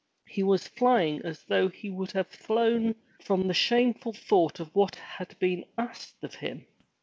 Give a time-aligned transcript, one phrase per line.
[0.25, 4.95] He was flying as though he would have flown from the shameful thought of what
[4.95, 6.65] had been asked of him.